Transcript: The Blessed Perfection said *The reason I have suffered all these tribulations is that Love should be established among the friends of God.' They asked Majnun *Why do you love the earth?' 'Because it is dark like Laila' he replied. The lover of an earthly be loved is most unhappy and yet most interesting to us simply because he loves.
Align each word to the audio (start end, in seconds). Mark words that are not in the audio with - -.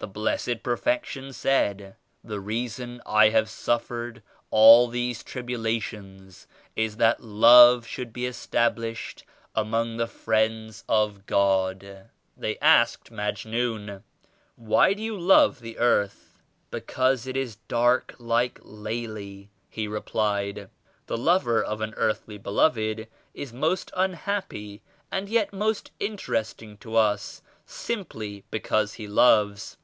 The 0.00 0.06
Blessed 0.06 0.62
Perfection 0.62 1.30
said 1.34 1.94
*The 2.24 2.40
reason 2.40 3.02
I 3.04 3.28
have 3.28 3.50
suffered 3.50 4.22
all 4.50 4.88
these 4.88 5.22
tribulations 5.22 6.46
is 6.74 6.96
that 6.96 7.20
Love 7.22 7.86
should 7.86 8.10
be 8.10 8.24
established 8.24 9.24
among 9.54 9.98
the 9.98 10.06
friends 10.06 10.84
of 10.88 11.26
God.' 11.26 12.08
They 12.34 12.56
asked 12.60 13.12
Majnun 13.12 14.02
*Why 14.56 14.94
do 14.94 15.02
you 15.02 15.20
love 15.20 15.60
the 15.60 15.76
earth?' 15.76 16.38
'Because 16.70 17.26
it 17.26 17.36
is 17.36 17.56
dark 17.68 18.14
like 18.18 18.58
Laila' 18.62 19.48
he 19.68 19.86
replied. 19.86 20.70
The 21.08 21.18
lover 21.18 21.62
of 21.62 21.82
an 21.82 21.92
earthly 21.98 22.38
be 22.38 22.48
loved 22.50 23.06
is 23.34 23.52
most 23.52 23.90
unhappy 23.94 24.80
and 25.12 25.28
yet 25.28 25.52
most 25.52 25.90
interesting 26.00 26.78
to 26.78 26.96
us 26.96 27.42
simply 27.66 28.44
because 28.50 28.94
he 28.94 29.06
loves. 29.06 29.76